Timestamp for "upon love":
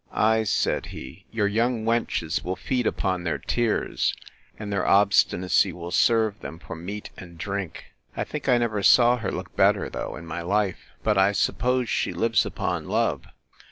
12.47-13.27